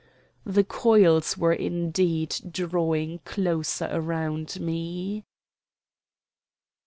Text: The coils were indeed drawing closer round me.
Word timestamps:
The 0.47 0.63
coils 0.63 1.37
were 1.37 1.53
indeed 1.53 2.35
drawing 2.51 3.19
closer 3.19 4.01
round 4.01 4.59
me. 4.59 5.23